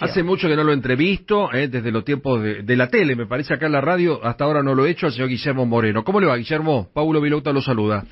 Hace 0.00 0.22
mucho 0.22 0.48
que 0.48 0.56
no 0.56 0.64
lo 0.64 0.72
entrevisto, 0.72 1.52
eh, 1.52 1.68
desde 1.68 1.92
los 1.92 2.04
tiempos 2.04 2.42
de, 2.42 2.62
de, 2.62 2.76
la 2.76 2.88
tele, 2.88 3.14
me 3.14 3.26
parece 3.26 3.52
acá 3.54 3.66
en 3.66 3.72
la 3.72 3.82
radio, 3.82 4.24
hasta 4.24 4.44
ahora 4.44 4.62
no 4.62 4.74
lo 4.74 4.86
he 4.86 4.90
hecho, 4.90 5.06
al 5.06 5.12
señor 5.12 5.28
Guillermo 5.28 5.66
Moreno. 5.66 6.02
¿Cómo 6.02 6.18
le 6.18 6.26
va, 6.26 6.36
Guillermo? 6.36 6.88
Paulo 6.94 7.20
Vilauta 7.20 7.52
lo 7.52 7.60
saluda. 7.60 8.04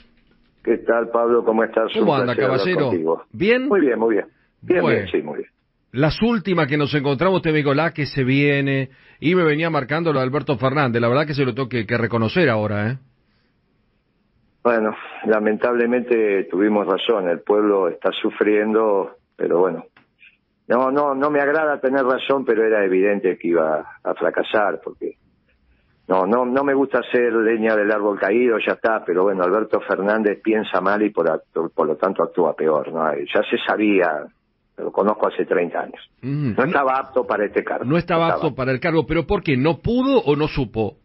¿Qué 0.63 0.77
tal, 0.79 1.09
Pablo? 1.09 1.43
¿Cómo 1.43 1.65
estás? 1.65 1.91
¿Cómo 1.99 2.15
anda, 2.15 2.37
caballero? 2.37 2.91
¿Bien? 3.33 3.67
Muy 3.67 3.81
bien, 3.81 3.99
muy 3.99 4.17
bien. 4.17 4.27
Bien, 4.61 4.85
bien, 4.85 5.07
sí, 5.11 5.23
muy 5.23 5.39
bien. 5.39 5.49
Las 5.93 6.21
últimas 6.23 6.69
que 6.69 6.77
nos 6.77 6.95
encontramos, 6.95 7.39
usted 7.39 7.51
me 7.51 7.59
dijo, 7.59 7.73
la 7.73 7.93
que 7.93 8.05
se 8.05 8.25
viene, 8.25 8.91
y 9.19 9.35
me 9.35 9.43
venía 9.43 9.71
marcando 9.71 10.13
lo 10.13 10.21
de 10.21 10.27
Alberto 10.27 10.59
Fernández, 10.59 11.01
la 11.01 11.09
verdad 11.09 11.27
que 11.27 11.35
se 11.35 11.45
lo 11.45 11.55
tengo 11.55 11.69
que, 11.69 11.87
que 11.87 11.97
reconocer 11.97 12.49
ahora, 12.51 12.91
¿eh? 12.91 12.99
Bueno, 14.63 14.95
lamentablemente 15.25 16.45
tuvimos 16.51 16.87
razón, 16.87 17.31
el 17.31 17.41
pueblo 17.41 17.89
está 17.89 18.11
sufriendo, 18.13 19.17
pero 19.35 19.59
bueno, 19.59 19.87
no, 20.71 20.93
no, 20.93 21.17
no 21.17 21.31
me 21.31 21.41
agrada 21.41 21.81
tener 21.81 22.05
razón, 22.05 22.45
pero 22.45 22.65
era 22.65 22.85
evidente 22.85 23.37
que 23.37 23.49
iba 23.49 23.85
a 24.05 24.15
fracasar, 24.15 24.81
porque 24.83 25.17
no, 26.07 26.27
no, 26.27 26.45
no 26.45 26.63
me 26.63 26.75
gusta 26.75 27.01
ser 27.11 27.33
leña 27.33 27.75
del 27.75 27.91
árbol 27.91 28.21
caído, 28.21 28.57
ya 28.65 28.75
está, 28.75 29.05
pero 29.05 29.25
bueno, 29.25 29.43
Alberto 29.43 29.81
Fernández 29.81 30.41
piensa 30.41 30.81
mal 30.81 31.03
y 31.03 31.11
por, 31.11 31.43
por 31.75 31.87
lo 31.89 31.97
tanto 31.97 32.23
actúa 32.23 32.55
peor, 32.55 32.93
¿no? 32.93 33.13
Ya 33.15 33.43
se 33.51 33.59
sabía, 33.67 34.27
lo 34.77 34.93
conozco 34.93 35.27
hace 35.27 35.45
30 35.45 35.81
años. 35.81 36.11
Mm. 36.23 36.53
no 36.57 36.65
estaba 36.65 36.99
apto 37.01 37.27
para 37.27 37.47
este 37.47 37.65
cargo. 37.65 37.85
No 37.85 37.97
estaba, 37.97 38.29
apto 38.29 38.55
para 38.55 38.71
el 38.71 38.79
cargo, 38.79 39.05
pero 39.07 39.27
¿por 39.27 39.43
qué? 39.43 39.57
¿No 39.57 39.79
pudo 39.79 40.21
o 40.21 40.37
no 40.37 40.47
supo? 40.47 40.99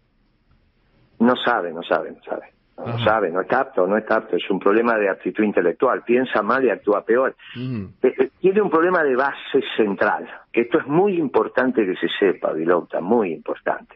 No 1.19 1.33
sabe, 1.43 1.73
no 1.73 1.81
sabe, 1.81 2.11
no 2.11 2.21
sabe. 2.21 2.54
No 2.77 2.99
sabe, 2.99 3.31
no 3.31 3.41
está 3.41 3.61
apto, 3.61 3.87
no 3.87 3.97
está 3.97 4.17
apto. 4.17 4.35
Es 4.35 4.49
un 4.49 4.59
problema 4.59 4.97
de 4.97 5.09
actitud 5.09 5.43
intelectual. 5.43 6.03
Piensa 6.03 6.41
mal 6.41 6.63
y 6.65 6.69
actúa 6.69 7.05
peor. 7.05 7.35
Eh, 7.57 7.87
eh, 8.03 8.29
tiene 8.39 8.61
un 8.61 8.69
problema 8.69 9.01
de 9.03 9.15
base 9.15 9.63
central, 9.77 10.29
esto 10.51 10.79
es 10.79 10.87
muy 10.87 11.17
importante 11.17 11.85
que 11.85 11.95
se 11.95 12.07
sepa, 12.19 12.53
Vilota, 12.53 12.99
muy 13.01 13.33
importante. 13.33 13.95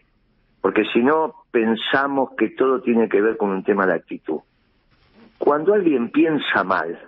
Porque 0.61 0.83
si 0.93 1.01
no, 1.01 1.35
pensamos 1.51 2.31
que 2.37 2.49
todo 2.49 2.81
tiene 2.81 3.07
que 3.07 3.21
ver 3.21 3.37
con 3.37 3.49
un 3.49 3.63
tema 3.63 3.85
de 3.85 3.93
actitud. 3.93 4.39
Cuando 5.37 5.73
alguien 5.73 6.09
piensa 6.11 6.63
mal, 6.63 6.99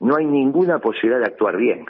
no 0.00 0.16
hay 0.16 0.24
ninguna 0.24 0.78
posibilidad 0.78 1.20
de 1.20 1.26
actuar 1.26 1.56
bien. 1.56 1.86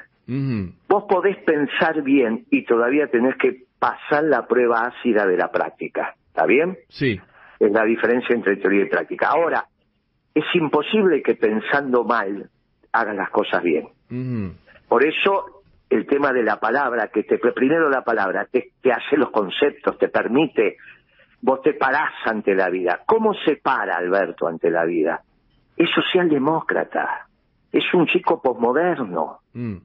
Vos 0.89 1.05
podés 1.09 1.37
pensar 1.39 2.03
bien 2.03 2.47
y 2.51 2.65
todavía 2.65 3.09
tenés 3.09 3.37
que 3.37 3.65
pasar 3.79 4.25
la 4.25 4.47
prueba 4.47 4.83
ácida 4.85 5.27
de 5.27 5.37
la 5.37 5.51
práctica. 5.51 6.15
¿Está 6.29 6.47
bien? 6.47 6.79
Sí 6.89 7.21
es 7.61 7.71
la 7.71 7.85
diferencia 7.85 8.35
entre 8.35 8.57
teoría 8.57 8.85
y 8.85 8.89
práctica. 8.89 9.29
Ahora, 9.29 9.67
es 10.35 10.45
imposible 10.55 11.23
que 11.23 11.35
pensando 11.35 12.05
mal 12.05 12.49
hagan 12.93 13.17
las 13.17 13.31
cosas 13.31 13.63
bien. 13.63 13.89
Por 14.89 15.05
eso 15.05 15.63
el 15.91 16.07
tema 16.07 16.33
de 16.33 16.43
la 16.43 16.59
palabra, 16.59 17.09
que 17.09 17.25
te 17.25 17.39
primero 17.39 17.91
la 17.91 18.03
palabra 18.03 18.47
te, 18.51 18.73
te 18.81 18.93
hace 18.93 19.17
los 19.17 19.31
conceptos, 19.31 19.99
te 19.99 20.09
permite, 20.09 20.79
vos 21.43 21.61
te 21.63 21.75
parás 21.75 22.13
ante 22.25 22.55
la 22.55 22.71
vida. 22.71 23.01
¿Cómo 23.07 23.35
se 23.45 23.57
para 23.57 23.97
Alberto 23.97 24.47
ante 24.47 24.71
la 24.71 24.85
vida? 24.85 25.23
Es 25.77 25.91
socialdemócrata, 25.91 27.29
es 27.73 27.85
un 27.93 28.07
chico 28.07 28.41
posmoderno. 28.41 29.41
Mm. 29.53 29.77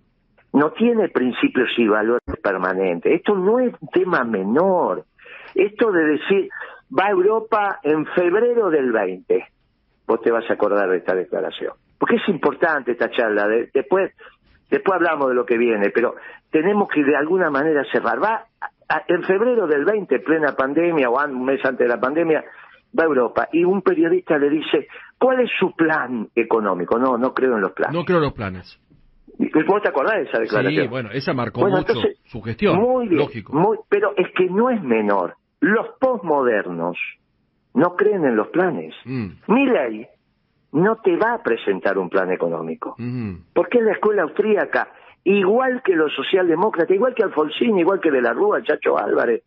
No 0.53 0.71
tiene 0.71 1.09
principios 1.09 1.69
y 1.77 1.87
valores 1.87 2.39
permanentes. 2.41 3.13
Esto 3.13 3.35
no 3.35 3.59
es 3.59 3.73
un 3.79 3.89
tema 3.89 4.23
menor. 4.23 5.03
Esto 5.53 5.91
de 5.91 6.03
decir, 6.03 6.49
va 6.91 7.07
a 7.07 7.11
Europa 7.11 7.79
en 7.83 8.05
febrero 8.07 8.69
del 8.69 8.91
20. 8.91 9.45
Vos 10.07 10.21
te 10.21 10.31
vas 10.31 10.49
a 10.49 10.53
acordar 10.53 10.89
de 10.89 10.97
esta 10.97 11.15
declaración. 11.15 11.73
Porque 11.97 12.15
es 12.15 12.29
importante 12.29 12.91
esta 12.91 13.09
charla. 13.09 13.47
después, 13.73 14.11
después 14.69 14.95
hablamos 14.95 15.29
de 15.29 15.35
lo 15.35 15.45
que 15.45 15.57
viene, 15.57 15.89
pero 15.89 16.15
tenemos 16.51 16.89
que 16.89 17.03
de 17.03 17.15
alguna 17.15 17.49
manera 17.49 17.83
cerrar. 17.91 18.21
Va 18.23 18.45
en 19.07 19.23
febrero 19.23 19.67
del 19.67 19.85
20, 19.85 20.19
plena 20.19 20.55
pandemia 20.55 21.09
o 21.09 21.25
un 21.25 21.43
mes 21.43 21.63
antes 21.65 21.87
de 21.87 21.93
la 21.93 21.99
pandemia, 21.99 22.43
va 22.97 23.03
a 23.03 23.07
Europa 23.07 23.49
y 23.51 23.63
un 23.63 23.81
periodista 23.81 24.37
le 24.37 24.49
dice, 24.49 24.87
¿cuál 25.17 25.41
es 25.41 25.49
su 25.59 25.71
plan 25.75 26.29
económico? 26.35 26.99
No, 26.99 27.17
no 27.17 27.33
creo 27.33 27.55
en 27.55 27.61
los 27.61 27.71
planes. 27.71 27.95
No 27.95 28.05
creo 28.05 28.19
en 28.19 28.23
los 28.25 28.33
planes. 28.33 28.79
¿Vos 29.37 29.81
te 29.81 29.89
acordás 29.89 30.15
de 30.15 30.23
esa 30.23 30.39
declaración? 30.39 30.83
Sí, 30.83 30.89
bueno, 30.89 31.09
esa 31.11 31.33
marcó 31.33 31.67
mucho 31.67 31.93
su 32.25 32.41
gestión, 32.41 32.79
muy 32.79 33.07
bien, 33.07 33.19
lógico. 33.19 33.53
Muy, 33.53 33.77
pero 33.89 34.13
es 34.15 34.27
que 34.35 34.45
no 34.45 34.69
es 34.69 34.81
menor. 34.81 35.35
Los 35.65 35.87
posmodernos 35.99 36.95
no 37.73 37.95
creen 37.95 38.23
en 38.23 38.35
los 38.35 38.49
planes. 38.49 38.93
Mm. 39.03 39.29
Mi 39.47 39.65
ley 39.65 40.07
no 40.73 40.97
te 40.97 41.17
va 41.17 41.33
a 41.33 41.41
presentar 41.41 41.97
un 41.97 42.07
plan 42.07 42.31
económico. 42.31 42.93
Mm. 42.99 43.33
Porque 43.51 43.79
es 43.79 43.83
la 43.83 43.93
escuela 43.93 44.21
austríaca, 44.21 44.89
igual 45.23 45.81
que 45.83 45.95
los 45.95 46.13
socialdemócratas, 46.13 46.91
igual 46.95 47.15
que 47.15 47.23
Alfonsín, 47.23 47.79
igual 47.79 47.99
que 47.99 48.11
De 48.11 48.21
la 48.21 48.31
Rúa, 48.33 48.61
Chacho 48.61 48.95
Álvarez. 48.95 49.41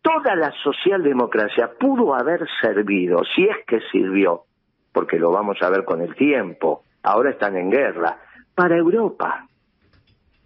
Toda 0.00 0.34
la 0.36 0.54
socialdemocracia 0.62 1.70
pudo 1.78 2.14
haber 2.14 2.46
servido, 2.62 3.22
si 3.34 3.44
es 3.44 3.58
que 3.66 3.80
sirvió, 3.92 4.44
porque 4.90 5.18
lo 5.18 5.32
vamos 5.32 5.58
a 5.60 5.68
ver 5.68 5.84
con 5.84 6.00
el 6.00 6.14
tiempo, 6.14 6.84
ahora 7.02 7.28
están 7.28 7.58
en 7.58 7.70
guerra, 7.70 8.20
para 8.54 8.74
Europa. 8.78 9.46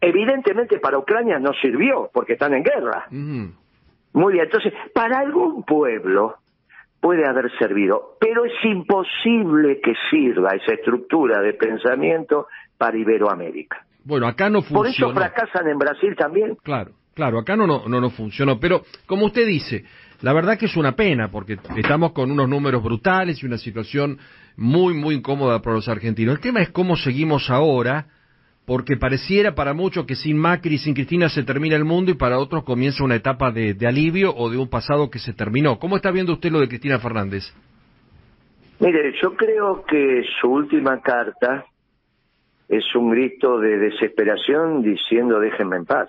Evidentemente 0.00 0.80
para 0.80 0.98
Ucrania 0.98 1.38
no 1.38 1.52
sirvió, 1.62 2.10
porque 2.12 2.32
están 2.32 2.54
en 2.54 2.64
guerra. 2.64 3.06
Mm. 3.10 3.59
Muy 4.12 4.34
bien, 4.34 4.44
entonces, 4.44 4.72
para 4.94 5.20
algún 5.20 5.62
pueblo 5.64 6.36
puede 7.00 7.26
haber 7.26 7.50
servido, 7.58 8.16
pero 8.20 8.44
es 8.44 8.52
imposible 8.64 9.80
que 9.80 9.94
sirva 10.10 10.50
esa 10.50 10.74
estructura 10.74 11.40
de 11.40 11.54
pensamiento 11.54 12.46
para 12.76 12.96
Iberoamérica. 12.98 13.84
Bueno, 14.04 14.26
acá 14.26 14.50
no 14.50 14.62
funcionó. 14.62 14.80
Por 14.80 14.88
eso 14.88 15.12
fracasan 15.12 15.68
en 15.68 15.78
Brasil 15.78 16.14
también. 16.16 16.56
Claro, 16.62 16.92
claro, 17.14 17.38
acá 17.38 17.56
no, 17.56 17.66
no, 17.66 17.88
no, 17.88 18.00
no 18.00 18.10
funcionó, 18.10 18.58
pero 18.58 18.82
como 19.06 19.26
usted 19.26 19.46
dice, 19.46 19.84
la 20.22 20.32
verdad 20.32 20.58
que 20.58 20.66
es 20.66 20.76
una 20.76 20.92
pena, 20.92 21.30
porque 21.30 21.58
estamos 21.76 22.12
con 22.12 22.30
unos 22.30 22.48
números 22.48 22.82
brutales 22.82 23.42
y 23.42 23.46
una 23.46 23.58
situación 23.58 24.18
muy, 24.56 24.94
muy 24.94 25.14
incómoda 25.16 25.60
para 25.62 25.76
los 25.76 25.88
argentinos. 25.88 26.34
El 26.34 26.40
tema 26.40 26.60
es 26.60 26.70
cómo 26.70 26.96
seguimos 26.96 27.48
ahora, 27.50 28.06
porque 28.70 28.96
pareciera 28.96 29.56
para 29.56 29.74
muchos 29.74 30.06
que 30.06 30.14
sin 30.14 30.38
Macri 30.38 30.76
y 30.76 30.78
sin 30.78 30.94
Cristina 30.94 31.28
se 31.28 31.42
termina 31.42 31.74
el 31.74 31.84
mundo 31.84 32.12
y 32.12 32.14
para 32.14 32.38
otros 32.38 32.62
comienza 32.62 33.02
una 33.02 33.16
etapa 33.16 33.50
de, 33.50 33.74
alivio 33.84 34.32
o 34.32 34.48
de 34.48 34.58
un 34.58 34.70
pasado 34.70 35.10
que 35.10 35.18
se 35.18 35.32
terminó. 35.32 35.80
¿Cómo 35.80 35.96
está 35.96 36.12
viendo 36.12 36.34
usted 36.34 36.52
lo 36.52 36.60
de 36.60 36.68
Cristina 36.68 37.00
Fernández? 37.00 37.52
Mire, 38.78 39.12
yo 39.20 39.34
creo 39.34 39.82
que 39.82 40.22
su 40.40 40.52
última 40.52 41.00
carta 41.00 41.64
es 42.68 42.84
un 42.94 43.10
grito 43.10 43.58
de 43.58 43.76
desesperación 43.76 44.82
diciendo 44.82 45.40
déjenme 45.40 45.78
en 45.78 45.84
paz. 45.86 46.08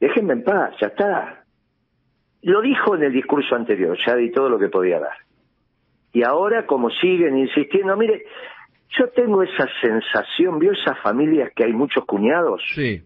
Déjenme 0.00 0.32
en 0.32 0.44
paz, 0.44 0.74
ya 0.80 0.86
está. 0.86 1.44
Lo 2.40 2.62
dijo 2.62 2.96
en 2.96 3.02
el 3.02 3.12
discurso 3.12 3.54
anterior, 3.54 3.94
ya 4.06 4.16
di 4.16 4.32
todo 4.32 4.48
lo 4.48 4.58
que 4.58 4.70
podía 4.70 5.00
dar. 5.00 5.18
Y 6.14 6.22
ahora, 6.22 6.64
como 6.64 6.88
siguen 6.88 7.36
insistiendo, 7.36 7.94
mire, 7.98 8.24
yo 8.98 9.08
tengo 9.10 9.42
esa 9.42 9.68
sensación, 9.80 10.58
¿vio 10.58 10.72
esas 10.72 10.98
familias 11.00 11.50
que 11.54 11.64
hay 11.64 11.72
muchos 11.72 12.04
cuñados? 12.04 12.62
Sí. 12.74 13.02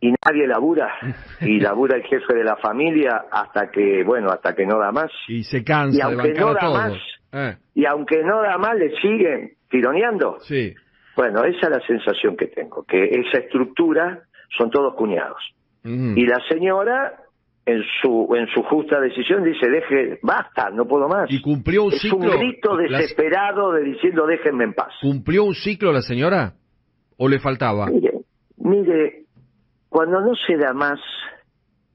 Y 0.00 0.12
nadie 0.24 0.46
labura, 0.46 0.92
y 1.40 1.58
labura 1.60 1.96
el 1.96 2.02
jefe 2.02 2.34
de 2.34 2.44
la 2.44 2.56
familia 2.56 3.24
hasta 3.30 3.70
que, 3.70 4.04
bueno, 4.04 4.28
hasta 4.28 4.54
que 4.54 4.66
no 4.66 4.78
da 4.78 4.92
más. 4.92 5.10
Y 5.28 5.42
se 5.42 5.64
cansa 5.64 5.96
y 5.96 6.00
aunque 6.00 6.34
no 6.34 6.52
da 6.52 6.70
más, 6.70 6.92
eh. 7.32 7.56
Y 7.74 7.86
aunque 7.86 8.22
no 8.22 8.42
da 8.42 8.58
más, 8.58 8.76
le 8.76 8.90
siguen 9.00 9.52
tironeando. 9.70 10.38
Sí. 10.40 10.74
Bueno, 11.16 11.44
esa 11.44 11.66
es 11.66 11.70
la 11.70 11.86
sensación 11.86 12.36
que 12.36 12.48
tengo, 12.48 12.84
que 12.84 13.04
esa 13.04 13.38
estructura 13.38 14.22
son 14.56 14.70
todos 14.70 14.94
cuñados. 14.94 15.42
Y 15.88 16.26
la 16.26 16.40
señora 16.48 17.25
en 17.66 17.82
su 18.00 18.34
en 18.36 18.46
su 18.48 18.62
justa 18.62 19.00
decisión 19.00 19.42
dice 19.42 19.68
deje 19.68 20.18
basta 20.22 20.70
no 20.70 20.86
puedo 20.86 21.08
más 21.08 21.30
y 21.30 21.42
cumplió 21.42 21.84
un 21.84 21.92
ciclo 21.92 22.28
es 22.28 22.34
un 22.34 22.40
grito 22.40 22.76
desesperado 22.76 23.72
de 23.72 23.82
diciendo 23.82 24.26
déjenme 24.26 24.64
en 24.64 24.72
paz 24.72 24.94
cumplió 25.02 25.44
un 25.44 25.54
ciclo 25.54 25.92
la 25.92 26.02
señora 26.02 26.54
o 27.16 27.28
le 27.28 27.40
faltaba 27.40 27.86
mire 27.86 28.12
mire 28.56 29.24
cuando 29.88 30.20
no 30.20 30.34
se 30.46 30.56
da 30.56 30.72
más 30.72 31.00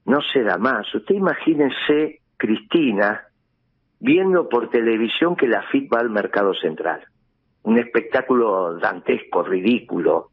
no 0.04 0.20
se 0.32 0.42
da 0.42 0.58
más. 0.58 0.92
Usted 0.94 1.14
imagínese 1.14 2.20
Cristina 2.36 3.22
viendo 4.00 4.48
por 4.48 4.70
televisión 4.70 5.36
que 5.36 5.46
la 5.46 5.62
FIT 5.70 5.92
va 5.92 6.00
al 6.00 6.10
mercado 6.10 6.54
central. 6.54 7.04
Un 7.62 7.78
espectáculo 7.78 8.78
dantesco 8.78 9.42
ridículo 9.44 10.30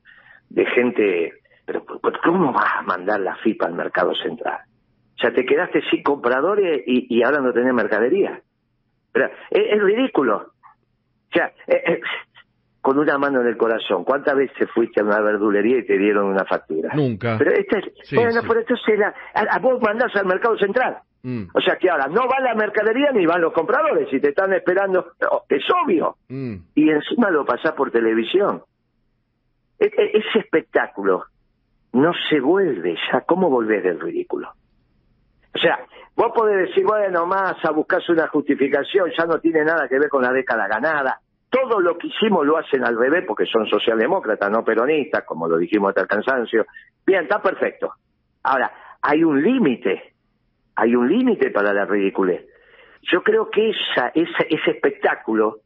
de 0.50 0.66
gente 0.66 1.34
pero 1.66 1.86
cómo 2.24 2.52
va 2.52 2.80
a 2.80 2.82
mandar 2.82 3.20
la 3.20 3.36
FIP 3.36 3.62
al 3.62 3.74
mercado 3.74 4.16
central 4.16 4.58
o 5.20 5.22
sea, 5.22 5.34
te 5.34 5.46
quedaste 5.46 5.82
sin 5.92 6.02
compradores 6.02 6.82
y, 6.88 7.22
ahora 7.24 7.42
no 7.42 7.52
tenés 7.52 7.74
mercadería. 7.74 8.42
Pero 9.12 9.30
es, 9.52 9.84
ridículo. 9.84 10.38
O 10.38 11.34
sea, 11.34 11.52
eh, 11.68 11.84
eh, 11.86 12.02
con 12.80 12.98
una 12.98 13.18
mano 13.18 13.42
en 13.42 13.48
el 13.48 13.58
corazón, 13.58 14.06
¿cuántas 14.06 14.34
veces 14.38 14.72
fuiste 14.74 15.02
a 15.02 15.04
una 15.04 15.20
verdulería 15.20 15.80
y 15.80 15.86
te 15.86 15.98
dieron 15.98 16.28
una 16.28 16.46
factura? 16.46 16.96
Nunca. 16.96 17.38
Pero 17.38 17.52
este 17.52 17.80
es, 17.80 18.14
bueno, 18.14 18.42
por 18.48 18.60
esto 18.60 18.78
se 18.78 18.96
la, 18.96 19.14
a, 19.34 19.60
vos 19.60 19.82
mandás 19.82 20.16
al 20.16 20.26
mercado 20.26 20.58
central. 20.58 21.00
Mm. 21.24 21.48
O 21.54 21.60
sea 21.60 21.76
que 21.76 21.90
ahora 21.90 22.08
no 22.08 22.22
va 22.26 22.40
la 22.40 22.56
mercadería 22.56 23.12
ni 23.12 23.26
van 23.26 23.42
los 23.42 23.52
compradores, 23.52 24.10
si 24.10 24.22
te 24.22 24.30
están 24.30 24.54
esperando, 24.54 25.12
es 25.50 25.64
obvio. 25.84 26.16
Mm. 26.30 26.56
Y 26.76 26.92
encima 26.92 27.30
lo 27.30 27.44
pasás 27.44 27.74
por 27.74 27.92
televisión. 27.92 28.64
E, 29.78 29.86
e, 29.86 30.18
ese 30.18 30.40
espectáculo 30.40 31.26
no 31.92 32.14
se 32.30 32.40
vuelve 32.40 32.96
ya. 33.12 33.20
¿Cómo 33.22 33.50
volver 33.50 33.84
del 33.84 34.00
ridículo? 34.00 34.54
O 35.56 35.58
sea, 35.58 35.80
vos 36.16 36.32
podés 36.34 36.70
decir, 36.70 36.86
bueno, 36.86 37.26
más 37.26 37.56
a 37.64 37.72
buscarse 37.72 38.12
una 38.12 38.28
justificación, 38.28 39.12
ya 39.18 39.26
no 39.26 39.40
tiene 39.40 39.64
nada 39.64 39.88
que 39.88 40.00
ver 40.00 40.10
con 40.10 40.24
la 40.24 40.32
década 40.32 40.68
ganada. 40.68 41.20
Todo 41.50 41.80
lo 41.80 41.98
que 41.98 42.08
hicimos 42.08 42.46
lo 42.46 42.58
hacen 42.58 42.86
al 42.86 42.96
bebé 42.96 43.24
porque 43.24 43.46
son 43.46 43.66
socialdemócratas, 43.68 44.52
no 44.52 44.64
peronistas, 44.64 45.24
como 45.24 45.48
lo 45.48 45.58
dijimos 45.58 45.90
hasta 45.90 46.02
el 46.02 46.08
cansancio. 46.08 46.66
Bien, 47.06 47.24
está 47.24 47.42
perfecto. 47.42 47.94
Ahora, 48.44 48.72
hay 49.02 49.24
un 49.24 49.42
límite, 49.42 50.14
hay 50.76 50.96
un 50.96 51.10
límite 51.10 51.50
para 51.50 51.74
la 51.74 51.86
ridiculez. 51.86 52.46
Yo 53.02 53.24
creo 53.24 53.50
que 53.50 53.72
esa, 53.72 54.12
ese 54.14 54.72
espectáculo 54.72 55.62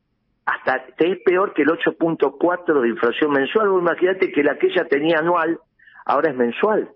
hasta 0.45 0.85
es 0.97 1.21
peor 1.23 1.53
que 1.53 1.63
el 1.63 1.69
8.4 1.69 2.81
de 2.81 2.89
inflación 2.89 3.31
mensual. 3.31 3.69
imagínate 3.79 4.31
que 4.31 4.43
la 4.43 4.57
que 4.57 4.67
ella 4.67 4.85
tenía 4.85 5.19
anual 5.19 5.59
ahora 6.05 6.31
es 6.31 6.35
mensual. 6.35 6.89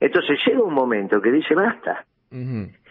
Entonces 0.00 0.38
llega 0.46 0.62
un 0.62 0.74
momento 0.74 1.20
que 1.20 1.30
dice 1.30 1.54
basta. 1.54 2.04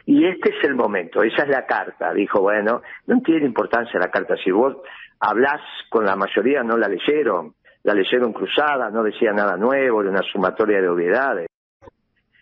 Y 0.06 0.26
este 0.26 0.50
es 0.50 0.64
el 0.64 0.76
momento, 0.76 1.24
esa 1.24 1.44
es 1.44 1.50
la 1.50 1.66
carta. 1.66 2.14
Dijo, 2.14 2.42
bueno, 2.42 2.82
no 3.08 3.22
tiene 3.22 3.46
importancia 3.46 4.00
la 4.00 4.10
carta. 4.10 4.36
Si 4.44 4.52
vos 4.52 4.78
hablás 5.20 5.62
con 5.90 6.06
la 6.06 6.16
mayoría, 6.16 6.64
no 6.64 6.78
la 6.78 6.88
leyeron. 6.88 7.54
La 7.84 7.94
leyeron 7.94 8.34
cruzada, 8.34 8.90
no 8.90 9.04
decía 9.04 9.32
nada 9.32 9.56
nuevo, 9.58 10.02
era 10.02 10.12
una 10.12 10.22
sumatoria 10.22 10.82
de 10.82 10.90
obviedades. 10.90 11.48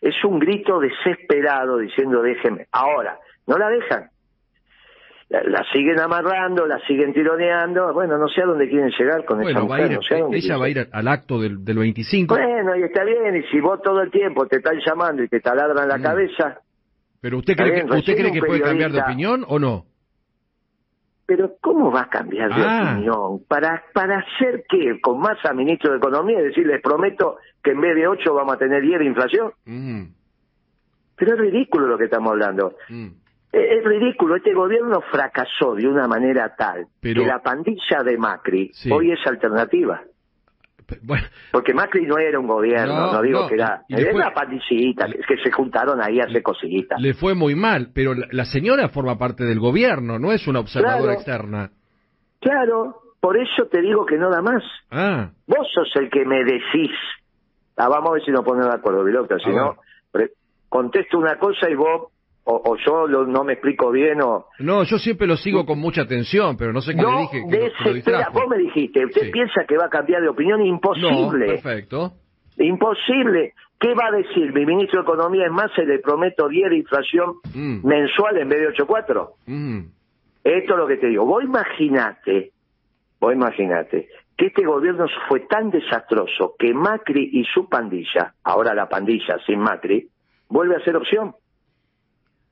Es 0.02 0.24
un 0.24 0.40
grito 0.40 0.80
desesperado 0.80 1.78
diciendo 1.78 2.22
déjeme. 2.22 2.68
Ahora, 2.72 3.20
no 3.46 3.58
la 3.58 3.70
dejan 3.70 4.10
la, 5.30 5.64
siguen 5.74 6.00
amarrando, 6.00 6.66
la 6.66 6.80
siguen 6.88 7.14
tironeando, 7.14 7.94
bueno, 7.94 8.18
no 8.18 8.30
sé 8.30 8.42
a 8.42 8.46
dónde 8.46 8.70
quieren 8.70 8.92
llegar 8.98 9.26
con 9.26 9.42
esa 9.42 9.62
mujer, 9.62 10.00
ella 10.32 10.58
va 10.58 10.66
a 10.66 10.70
ir 10.70 10.88
al 10.92 11.08
acto 11.08 11.40
del, 11.40 11.66
del 11.66 11.78
25. 11.78 12.34
Bueno, 12.34 12.76
y 12.78 12.84
está 12.84 13.04
bien, 13.04 13.36
y 13.36 13.44
si 13.52 13.60
vos 13.60 13.82
todo 13.82 14.02
el 14.02 14.10
tiempo 14.10 14.48
te 14.48 14.58
están 14.58 14.80
llamando 14.86 15.24
y 15.24 15.28
te 15.28 15.40
taladran 15.40 15.88
la 15.88 15.98
mm. 15.98 16.02
cabeza... 16.02 16.62
¿Pero 17.20 17.40
usted 17.40 17.56
cree, 17.56 17.84
que, 17.84 17.94
usted 17.94 18.16
cree 18.16 18.32
que 18.32 18.40
puede 18.40 18.62
cambiar 18.62 18.92
de 18.92 19.02
opinión 19.02 19.44
o 19.48 19.60
no? 19.60 19.86
Pero 21.26 21.56
¿cómo 21.60 21.92
va 21.92 22.04
a 22.04 22.10
cambiar 22.10 22.56
de 22.56 22.64
ah. 22.64 22.92
opinión? 22.94 23.44
¿Para, 23.50 23.84
¿Para 23.94 24.20
hacer 24.20 24.64
qué? 24.70 25.02
¿Con 25.02 25.20
más 25.20 25.38
a 25.44 25.54
ministro 25.54 25.92
de 25.92 25.98
Economía? 25.98 26.38
Es 26.38 26.46
decir, 26.46 26.66
les 26.66 26.82
prometo 26.82 27.38
que 27.62 27.72
en 27.72 27.82
vez 27.82 27.96
de 27.96 28.08
8 28.08 28.34
vamos 28.34 28.56
a 28.56 28.58
tener 28.58 28.82
10 28.82 29.00
de 29.00 29.06
inflación. 29.06 29.52
Mm. 29.66 30.04
Pero 31.18 31.34
es 31.34 31.40
ridículo 31.40 31.88
lo 31.88 31.98
que 31.98 32.06
estamos 32.06 32.32
hablando. 32.32 32.76
Mm. 32.88 33.08
Es 33.52 33.84
ridículo, 33.84 34.36
este 34.36 34.54
gobierno 34.54 35.02
fracasó 35.10 35.74
de 35.74 35.88
una 35.88 36.08
manera 36.08 36.54
tal 36.56 36.88
que 37.02 37.14
la 37.14 37.40
pandilla 37.42 38.04
de 38.04 38.18
Macri 38.18 38.72
hoy 38.92 39.12
es 39.12 39.20
alternativa. 39.26 40.02
Porque 41.52 41.74
Macri 41.74 42.06
no 42.06 42.18
era 42.18 42.40
un 42.40 42.48
gobierno, 42.48 43.12
no, 43.12 43.22
digo 43.22 43.48
que 43.48 43.56
era, 43.56 43.84
era 43.90 44.14
una 44.14 44.34
pandillita, 44.34 45.06
es 45.06 45.26
que 45.26 45.38
se 45.44 45.52
juntaron 45.52 46.02
ahí 46.02 46.20
a 46.20 46.26
hacer 46.26 46.42
cositas. 46.42 47.00
Le 47.02 47.14
fue 47.14 47.36
muy 47.36 47.56
mal, 47.56 47.92
pero 47.94 48.14
la, 48.14 48.46
señora 48.46 48.88
forma 48.90 49.18
parte 49.18 49.44
del 49.44 49.60
gobierno, 49.60 50.18
no 50.18 50.32
es 50.32 50.48
una 50.48 50.62
observadora 50.62 51.14
externa. 51.14 51.72
Claro, 52.40 53.02
por 53.20 53.38
eso 53.38 53.66
te 53.70 53.82
digo 53.82 54.06
que 54.06 54.18
no 54.18 54.30
da 54.30 54.42
más. 54.42 54.64
Ah. 54.90 55.32
Vos 55.46 55.68
sos 55.74 55.90
el 55.96 56.10
que 56.10 56.24
me 56.24 56.44
decís, 56.46 56.92
ah, 57.76 57.90
vamos 57.90 58.12
a 58.12 58.14
ver 58.14 58.24
si 58.24 58.32
nos 58.32 58.46
ponemos 58.46 58.70
de 58.70 58.78
acuerdo, 58.78 59.04
Vilota, 59.04 59.38
si 59.40 59.50
no, 59.50 59.76
contesto 60.70 61.18
una 61.18 61.38
cosa 61.38 61.70
y 61.70 61.76
vos 61.76 62.12
o, 62.50 62.78
yo 62.78 63.08
no 63.26 63.44
me 63.44 63.54
explico 63.54 63.92
bien 63.92 64.22
o... 64.22 64.46
No, 64.60 64.84
yo 64.84 64.98
siempre 64.98 65.28
lo 65.28 65.36
sigo 65.36 65.66
con 65.66 65.80
mucha 65.80 66.04
atención, 66.04 66.56
pero 66.56 66.72
no 66.72 66.82
sé 66.82 66.96
qué 66.96 67.02
le 67.02 67.18
dije. 67.22 68.04
Que 68.04 68.14
vos 68.32 68.48
me 68.50 68.58
dijiste, 68.58 69.06
usted 69.06 69.32
piensa 69.32 69.66
que 69.68 69.78
va 69.78 69.88
a 69.88 69.90
cambiar 69.90 70.22
de 70.22 70.30
opinión, 70.30 70.66
imposible. 70.66 71.46
perfecto. 71.48 72.14
Imposible. 72.58 73.54
¿Qué 73.80 73.94
va 73.94 74.08
a 74.08 74.12
decir? 74.12 74.54
Mi 74.54 74.66
ministro 74.66 75.02
de 75.02 75.04
Economía 75.04 75.46
es 75.46 75.52
más, 75.52 75.72
se 75.76 75.86
le 75.86 76.00
prometo 76.00 76.48
10 76.48 76.70
de 76.70 76.78
inflación 76.78 77.36
mm. 77.54 77.86
mensual 77.86 78.38
en 78.38 78.50
vez 78.50 78.62
de 78.62 78.68
8.4. 78.70 79.30
Mm. 79.46 79.80
Esto 80.44 80.74
es 80.74 80.80
lo 80.80 80.88
que 80.88 80.98
te 80.98 81.08
digo. 81.08 81.26
Vos 81.26 81.44
imaginate, 81.44 82.54
vos 83.20 83.34
imaginate, 83.34 84.08
que 84.38 84.48
este 84.48 84.66
gobierno 84.66 85.06
fue 85.28 85.42
tan 85.42 85.70
desastroso 85.70 86.56
que 86.58 86.74
Macri 86.74 87.30
y 87.34 87.44
su 87.44 87.68
pandilla, 87.68 88.34
ahora 88.44 88.74
la 88.74 88.88
pandilla 88.88 89.38
sin 89.46 89.60
Macri, 89.60 90.08
vuelve 90.48 90.78
a 90.78 90.80
ser 90.80 90.96
opción. 90.96 91.36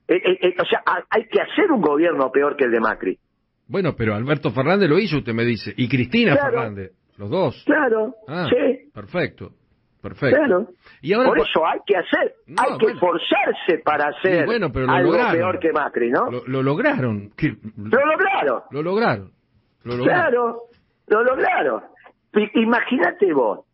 Eh, 0.08 0.14
eh, 0.14 0.38
eh, 0.40 0.54
o 0.60 0.64
sea, 0.64 0.82
hay 1.10 1.26
que 1.26 1.40
hacer 1.40 1.70
un 1.72 1.80
gobierno 1.80 2.30
peor 2.30 2.56
que 2.56 2.64
el 2.64 2.70
de 2.70 2.80
Macri. 2.80 3.18
Bueno, 3.66 3.94
pero 3.96 4.14
Alberto 4.14 4.52
Fernández 4.52 4.88
lo 4.88 4.98
hizo, 4.98 5.18
usted 5.18 5.34
me 5.34 5.44
dice, 5.44 5.74
y 5.76 5.88
Cristina 5.88 6.36
Fernández, 6.36 6.92
los 7.16 7.28
dos. 7.28 7.62
Claro, 7.66 8.14
ah, 8.28 8.46
sí. 8.48 8.90
Perfecto, 8.94 9.50
perfecto. 10.00 10.36
Claro. 10.36 10.68
Y 11.02 11.12
ahora, 11.12 11.30
Por 11.30 11.38
eso 11.40 11.66
hay 11.66 11.80
que 11.84 11.96
hacer, 11.96 12.34
hay 12.56 12.78
que 12.78 12.92
esforzarse 12.92 13.78
para 13.84 14.10
hacer 14.10 14.46
bueno, 14.46 14.70
pero 14.70 14.88
algo 14.88 15.12
peor 15.32 15.58
que 15.58 15.72
Macri, 15.72 16.10
¿no? 16.10 16.30
Lo, 16.30 16.62
lograron. 16.62 17.32
Lo 17.76 18.06
lograron. 18.06 18.62
Lo 18.70 18.82
lograron. 18.82 19.32
Claro, 19.82 20.62
lo 21.08 21.24
lograron. 21.24 21.82
Imagínate 22.54 23.32
vos 23.32 23.66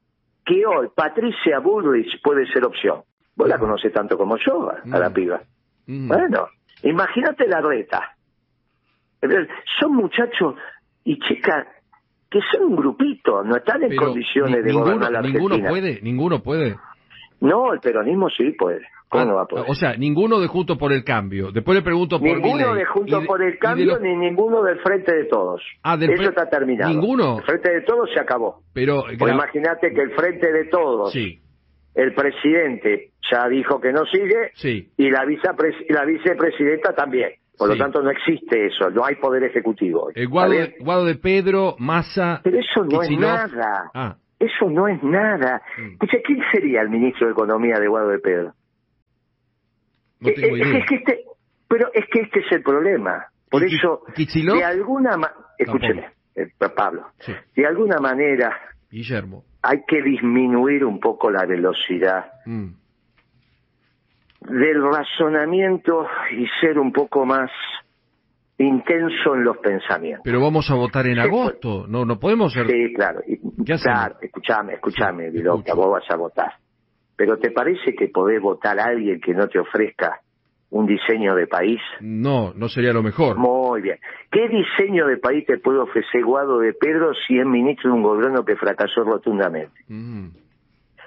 que 0.46 0.64
hoy 0.64 0.88
Patricia 0.94 1.58
Bullrich 1.58 2.22
puede 2.22 2.46
ser 2.46 2.64
opción. 2.64 3.02
Vos 3.36 3.48
la 3.48 3.58
conocés 3.58 3.92
tanto 3.92 4.16
como 4.16 4.36
yo, 4.38 4.70
a 4.70 4.98
la 4.98 5.10
piba. 5.10 5.42
Bueno, 5.86 6.48
imagínate 6.82 7.46
la 7.46 7.60
reta. 7.60 8.16
Son 9.80 9.94
muchachos 9.94 10.56
y 11.04 11.18
chicas 11.18 11.66
que 12.30 12.40
son 12.50 12.64
un 12.64 12.76
grupito, 12.76 13.44
no 13.44 13.56
están 13.56 13.82
en 13.82 13.94
condiciones 13.94 14.64
de 14.64 14.72
gobernar 14.72 15.12
la 15.12 15.18
Argentina. 15.18 15.54
Ninguno 15.54 15.68
puede, 15.68 16.00
ninguno 16.00 16.42
puede. 16.42 16.76
No, 17.40 17.74
el 17.74 17.80
peronismo 17.80 18.30
sí 18.30 18.52
puede. 18.52 18.86
¿Cómo 19.08 19.26
no 19.26 19.34
va 19.34 19.42
a 19.42 19.46
poder? 19.46 19.66
O 19.68 19.74
sea, 19.74 19.94
ninguno 19.94 20.40
de 20.40 20.46
Juntos 20.46 20.78
por 20.78 20.90
el 20.90 21.04
Cambio. 21.04 21.52
Después 21.52 21.76
le 21.76 21.82
pregunto 21.82 22.18
por 22.18 22.26
Ninguno 22.26 22.74
de 22.74 22.86
Juntos 22.86 23.26
por 23.26 23.42
el 23.42 23.58
Cambio 23.58 23.98
ni 23.98 24.16
ninguno 24.16 24.62
del 24.62 24.78
Frente 24.78 25.14
de 25.14 25.24
Todos. 25.26 25.60
Ah, 25.82 25.98
Eso 26.00 26.30
está 26.30 26.48
terminado. 26.48 26.90
¿Ninguno? 26.90 27.36
El 27.36 27.44
Frente 27.44 27.70
de 27.70 27.82
Todos 27.82 28.08
se 28.14 28.18
acabó. 28.18 28.62
Pero... 28.72 29.04
imagínate 29.12 29.92
que 29.92 30.00
el 30.00 30.12
Frente 30.12 30.50
de 30.50 30.64
Todos 30.70 31.12
sí 31.12 31.41
el 31.94 32.14
presidente 32.14 33.10
ya 33.30 33.48
dijo 33.48 33.80
que 33.80 33.92
no 33.92 34.04
sigue 34.06 34.52
y 34.96 35.10
la, 35.10 35.24
la 35.88 36.04
vicepresidenta 36.04 36.94
también. 36.94 37.32
Por 37.56 37.68
lo 37.68 37.76
tanto, 37.76 38.02
no 38.02 38.10
existe 38.10 38.66
eso, 38.66 38.90
no 38.90 39.04
hay 39.04 39.16
poder 39.16 39.44
ejecutivo. 39.44 40.10
El 40.14 40.26
Guado, 40.28 41.04
de, 41.04 41.14
Pedro, 41.14 41.76
Massa. 41.78 42.40
Pero 42.42 42.58
eso 42.58 42.84
no 42.84 43.02
es 43.02 43.10
nada. 43.10 43.90
Ah. 43.94 44.16
Eso 44.38 44.68
no 44.68 44.88
es 44.88 45.00
nada. 45.02 45.62
Mm. 45.78 45.98
¿quién 46.24 46.40
sería 46.50 46.80
el 46.80 46.88
ministro 46.88 47.26
de 47.26 47.32
Economía 47.32 47.78
de 47.78 47.86
Guado 47.86 48.08
de 48.08 48.18
Pedro? 48.18 48.54
No 50.18 50.28
eh, 50.30 50.34
tengo 50.34 50.56
eh, 50.56 50.84
este, 50.90 51.24
pero 51.68 51.92
es 51.92 52.04
que 52.10 52.22
este 52.22 52.40
es 52.40 52.50
el 52.50 52.62
problema. 52.62 53.26
Por 53.48 53.62
eso, 53.62 54.02
de 54.16 54.64
alguna 54.64 55.16
manera. 55.16 55.34
Escúcheme, 55.58 56.06
eh, 56.34 56.48
Pablo. 56.74 57.06
De 57.54 57.66
alguna 57.66 57.98
manera. 57.98 58.58
Guillermo 58.90 59.44
hay 59.62 59.84
que 59.86 60.02
disminuir 60.02 60.84
un 60.84 60.98
poco 60.98 61.30
la 61.30 61.46
velocidad 61.46 62.32
mm. 62.44 62.68
del 64.40 64.82
razonamiento 64.92 66.06
y 66.36 66.46
ser 66.60 66.78
un 66.78 66.92
poco 66.92 67.24
más 67.24 67.50
intenso 68.58 69.34
en 69.34 69.44
los 69.44 69.58
pensamientos. 69.58 70.22
Pero 70.24 70.40
vamos 70.40 70.70
a 70.70 70.74
votar 70.74 71.06
en 71.06 71.18
agosto, 71.18 71.86
no 71.88 72.04
no 72.04 72.18
podemos 72.18 72.52
ser... 72.52 72.66
Sí, 72.66 72.92
claro, 72.94 73.20
claro, 73.82 74.16
escúchame, 74.20 74.74
escúchame, 74.74 75.30
vos 75.30 75.90
vas 75.90 76.10
a 76.10 76.16
votar. 76.16 76.52
Pero 77.16 77.38
¿te 77.38 77.50
parece 77.50 77.94
que 77.94 78.08
podés 78.08 78.40
votar 78.40 78.78
a 78.78 78.86
alguien 78.86 79.20
que 79.20 79.32
no 79.32 79.48
te 79.48 79.58
ofrezca 79.58 80.20
un 80.72 80.86
diseño 80.86 81.34
de 81.34 81.46
país? 81.46 81.80
No, 82.00 82.54
no 82.54 82.68
sería 82.68 82.94
lo 82.94 83.02
mejor. 83.02 83.36
Muy 83.36 83.82
bien. 83.82 83.98
¿Qué 84.30 84.48
diseño 84.48 85.06
de 85.06 85.18
país 85.18 85.46
te 85.46 85.58
puede 85.58 85.78
ofrecer 85.78 86.24
Guado 86.24 86.60
de 86.60 86.72
Pedro 86.72 87.12
si 87.26 87.38
es 87.38 87.44
ministro 87.44 87.90
de 87.90 87.96
un 87.96 88.02
gobierno 88.02 88.42
que 88.44 88.56
fracasó 88.56 89.04
rotundamente? 89.04 89.78
Mm. 89.88 90.28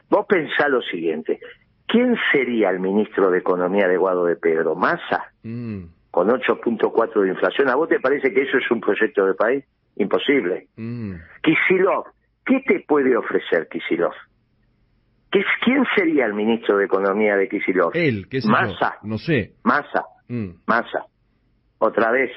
Vos 0.07 0.27
pensá 0.29 0.69
lo 0.69 0.83
siguiente. 0.83 1.39
¿Quién 1.87 2.15
sería 2.31 2.69
el 2.69 2.79
ministro 2.79 3.31
de 3.31 3.39
Economía 3.39 3.87
de 3.87 3.97
Guado 3.97 4.25
de 4.25 4.35
Pedro? 4.35 4.75
¿Massa? 4.75 5.31
Mm. 5.41 5.85
Con 6.11 6.29
8.4 6.29 7.21
de 7.21 7.29
inflación. 7.29 7.67
¿A 7.69 7.75
vos 7.75 7.89
te 7.89 7.99
parece 7.99 8.31
que 8.31 8.43
eso 8.43 8.57
es 8.59 8.69
un 8.69 8.79
proyecto 8.79 9.25
de 9.25 9.33
país? 9.33 9.65
Imposible. 9.95 10.67
Mm. 10.75 11.15
Kisilov. 11.41 12.05
¿Qué 12.45 12.61
te 12.67 12.81
puede 12.87 13.17
ofrecer 13.17 13.67
Kisilov? 13.67 14.13
¿Quién 15.63 15.83
sería 15.95 16.25
el 16.25 16.33
ministro 16.33 16.77
de 16.77 16.85
Economía 16.85 17.35
de 17.35 17.49
Kisilov? 17.49 17.91
Él, 17.93 18.27
¿qué 18.29 18.37
es 18.37 18.45
Massa. 18.45 18.97
No 19.03 19.17
sé. 19.17 19.53
Massa. 19.63 20.05
Mm. 20.27 20.51
Massa. 20.65 21.05
Otra 21.79 22.11
vez. 22.11 22.31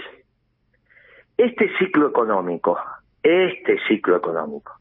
Este 1.37 1.71
ciclo 1.78 2.09
económico, 2.09 2.76
este 3.23 3.76
ciclo 3.88 4.17
económico, 4.17 4.73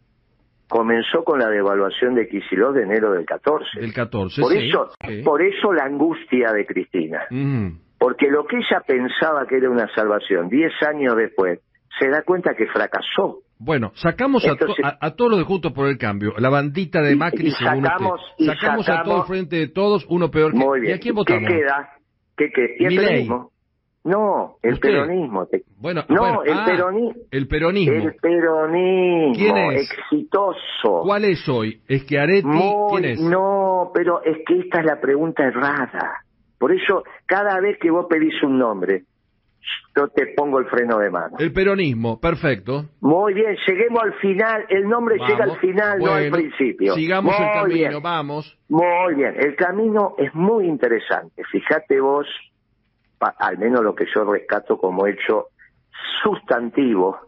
comenzó 0.68 1.24
con 1.24 1.40
la 1.40 1.50
devaluación 1.50 2.16
de 2.16 2.28
Kisilov 2.28 2.74
de 2.74 2.84
enero 2.84 3.12
del 3.12 3.26
14. 3.26 3.80
Del 3.80 3.94
14, 3.94 4.42
por 4.42 4.54
Eso, 4.54 4.90
Por 5.24 5.42
eso 5.44 5.72
la 5.72 5.84
angustia 5.84 6.52
de 6.52 6.66
Cristina. 6.66 7.26
Mm. 7.30 7.68
Porque 8.00 8.30
lo 8.30 8.46
que 8.46 8.58
ella 8.58 8.82
pensaba 8.86 9.46
que 9.48 9.58
era 9.58 9.70
una 9.70 9.88
salvación, 9.94 10.50
diez 10.50 10.74
años 10.82 11.16
después, 11.16 11.60
se 12.00 12.10
da 12.10 12.24
cuenta 12.24 12.56
que 12.56 12.68
fracasó. 12.68 13.42
Bueno, 13.60 13.92
sacamos 13.96 14.46
a, 14.46 14.56
todos 15.16 15.32
los 15.32 15.40
de 15.40 15.46
Juntos 15.46 15.74
por 15.74 15.88
el 15.88 15.98
Cambio, 15.98 16.34
la 16.38 16.50
bandita 16.50 17.02
de 17.02 17.16
Macri, 17.16 17.52
sacamos, 17.52 18.22
sacamos, 18.38 18.88
a 18.90 19.04
todo 19.04 19.22
el 19.22 19.28
frente 19.28 19.56
de 19.56 19.68
todos, 19.68 20.06
uno 20.10 20.30
peor 20.30 20.52
que... 20.52 20.60
Muy 20.60 20.82
bien. 20.82 20.94
¿Y 20.94 20.96
a 20.96 21.00
quién 21.00 21.16
votamos? 21.16 21.50
¿Qué 21.50 21.56
queda? 21.56 21.90
¿Qué 22.36 22.52
queda? 22.52 22.68
¿Y 22.80 22.86
el 22.86 22.96
peronismo? 22.96 23.52
No, 24.08 24.56
el 24.64 24.80
peronismo. 24.80 25.48
Bueno, 25.76 26.06
no, 26.08 26.44
el, 26.44 26.54
ah, 26.54 26.66
peronismo. 26.66 27.22
el 27.30 27.48
peronismo. 27.48 27.94
El 27.94 28.16
peronismo. 28.16 29.34
¿Quién 29.36 29.58
es? 29.58 29.92
Exitoso. 29.92 31.02
¿Cuál 31.04 31.26
es 31.26 31.50
hoy? 31.50 31.82
¿Es 31.90 32.06
que 32.06 32.18
Areti? 32.18 32.48
¿Quién 32.92 33.06
es? 33.06 33.20
No, 33.20 33.92
pero 33.94 34.24
es 34.24 34.38
que 34.48 34.60
esta 34.60 34.80
es 34.80 34.86
la 34.86 35.02
pregunta 35.02 35.44
errada. 35.44 36.24
Por 36.58 36.72
eso, 36.72 37.04
cada 37.26 37.60
vez 37.60 37.78
que 37.80 37.92
vos 37.92 38.06
pedís 38.10 38.42
un 38.44 38.58
nombre, 38.58 39.04
yo 39.96 40.08
te 40.10 40.28
pongo 40.36 40.60
el 40.60 40.66
freno 40.66 41.00
de 41.00 41.10
mano. 41.10 41.38
El 41.40 41.52
peronismo, 41.52 42.20
perfecto. 42.20 42.86
Muy 43.02 43.34
bien, 43.34 43.58
lleguemos 43.68 44.04
al 44.04 44.14
final. 44.16 44.66
El 44.70 44.88
nombre 44.88 45.18
llega 45.28 45.46
al 45.46 45.58
final, 45.60 46.00
no 46.00 46.14
al 46.14 46.32
principio. 46.32 46.94
Sigamos 46.94 47.36
el 47.40 47.48
camino, 47.52 48.02
vamos. 48.02 48.58
Muy 48.70 49.16
bien, 49.16 49.36
el 49.38 49.56
camino 49.56 50.16
es 50.18 50.34
muy 50.34 50.68
interesante. 50.68 51.44
Fíjate 51.52 52.00
vos 52.00 52.28
al 53.20 53.58
menos 53.58 53.82
lo 53.82 53.96
que 53.96 54.06
yo 54.14 54.24
rescato 54.32 54.78
como 54.78 55.08
hecho 55.08 55.48
sustantivo 56.24 57.20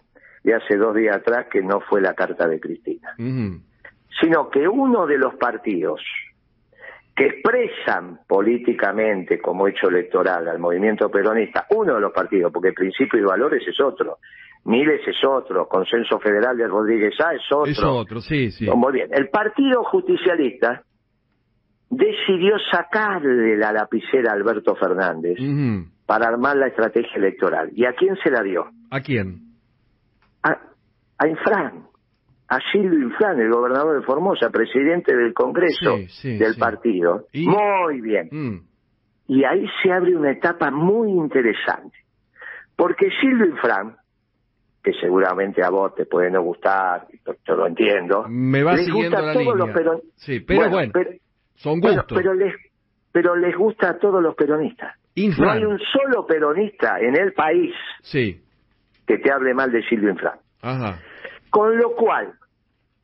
de 0.44 0.54
hace 0.54 0.78
dos 0.78 0.96
días 0.96 1.18
atrás, 1.18 1.48
que 1.52 1.62
no 1.62 1.82
fue 1.82 2.02
la 2.02 2.14
carta 2.14 2.48
de 2.48 2.60
Cristina, 2.60 3.16
sino 3.18 4.50
que 4.50 4.68
uno 4.68 5.06
de 5.06 5.18
los 5.18 5.36
partidos 5.36 6.02
que 7.20 7.26
expresan 7.26 8.22
políticamente 8.26 9.42
como 9.42 9.68
hecho 9.68 9.90
electoral 9.90 10.48
al 10.48 10.58
movimiento 10.58 11.12
peronista, 11.12 11.66
uno 11.72 11.96
de 11.96 12.00
los 12.00 12.14
partidos, 12.14 12.50
porque 12.50 12.72
principio 12.72 13.20
y 13.20 13.24
valores 13.24 13.62
es 13.68 13.78
otro, 13.82 14.20
Miles 14.64 15.02
es 15.06 15.18
otro, 15.28 15.68
Consenso 15.68 16.18
Federal 16.20 16.56
de 16.56 16.66
Rodríguez 16.66 17.14
A 17.20 17.34
es 17.34 17.42
otro. 17.52 17.70
Es 17.70 17.84
otro, 17.84 18.22
sí, 18.22 18.52
sí. 18.52 18.70
Muy 18.74 18.94
bien. 18.94 19.10
El 19.12 19.28
Partido 19.28 19.84
Justicialista 19.84 20.82
decidió 21.90 22.56
sacarle 22.72 23.58
la 23.58 23.74
lapicera 23.74 24.32
a 24.32 24.36
Alberto 24.36 24.76
Fernández 24.76 25.38
para 26.06 26.30
armar 26.30 26.56
la 26.56 26.68
estrategia 26.68 27.18
electoral. 27.18 27.70
¿Y 27.76 27.84
a 27.84 27.92
quién 27.96 28.16
se 28.24 28.32
la 28.32 28.42
dio? 28.44 28.70
¿A 28.92 29.02
quién? 29.02 29.42
A, 30.44 30.58
a 31.18 31.28
Infran, 31.28 31.89
a 32.50 32.60
Silvio 32.72 33.00
Infran, 33.00 33.40
el 33.40 33.52
gobernador 33.52 34.00
de 34.00 34.06
Formosa, 34.06 34.50
presidente 34.50 35.16
del 35.16 35.34
Congreso 35.34 35.98
del 36.24 36.56
partido. 36.58 37.28
Muy 37.34 38.02
bien. 38.02 38.28
Mm. 38.32 38.62
Y 39.28 39.44
ahí 39.44 39.66
se 39.84 39.92
abre 39.92 40.16
una 40.16 40.32
etapa 40.32 40.72
muy 40.72 41.12
interesante. 41.12 41.96
Porque 42.76 43.10
Silvio 43.22 43.46
Infran, 43.46 43.96
que 44.84 44.94
seguramente 44.94 45.64
a 45.64 45.70
vos 45.70 45.94
te 45.94 46.08
puede 46.08 46.32
no 46.32 46.42
gustar, 46.42 47.06
yo 47.48 47.56
lo 47.56 47.68
entiendo. 47.68 48.26
Me 48.28 48.64
va 48.64 48.78
siguiendo 48.78 49.22
la 49.22 49.34
línea. 49.34 49.76
sí, 50.16 50.40
pero 50.40 50.70
bueno 50.70 50.92
son 51.56 51.82
gustos. 51.82 52.18
pero 52.18 52.34
les, 52.34 52.56
pero 53.12 53.36
les 53.36 53.56
gusta 53.56 53.90
a 53.90 54.00
todos 54.00 54.24
los 54.24 54.34
peronistas. 54.34 54.96
No 55.16 55.52
hay 55.52 55.66
un 55.66 55.78
solo 55.78 56.26
peronista 56.26 57.00
en 57.00 57.20
el 57.20 57.34
país 57.34 57.76
sí. 58.02 58.42
que 59.06 59.18
te 59.18 59.32
hable 59.32 59.54
mal 59.54 59.70
de 59.72 59.84
Silvio 59.84 60.10
Infran. 60.10 60.40
Ajá. 60.62 61.00
Con 61.50 61.78
lo 61.78 61.96
cual, 61.96 62.39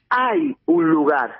hay 0.09 0.55
un 0.65 0.89
lugar 0.89 1.35